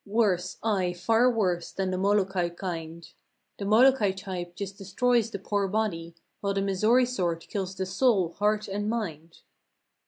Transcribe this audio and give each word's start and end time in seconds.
Worse, 0.07 0.57
aye, 0.63 0.93
far 0.93 1.29
worse 1.29 1.71
than 1.71 1.91
the 1.91 1.97
Molokai 1.99 2.49
kind— 2.49 3.13
The 3.59 3.65
Molokai 3.65 4.09
type 4.13 4.55
just 4.55 4.79
destroys 4.79 5.29
the 5.29 5.37
poor 5.37 5.67
body. 5.67 6.15
While 6.39 6.55
the 6.55 6.63
Missouri 6.63 7.05
sort 7.05 7.41
kills 7.49 7.75
the 7.75 7.85
soul, 7.85 8.29
heart 8.33 8.67
and 8.67 8.89
mind. 8.89 9.41